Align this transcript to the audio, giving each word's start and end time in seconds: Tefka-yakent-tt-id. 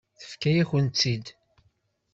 Tefka-yakent-tt-id. 0.19 1.25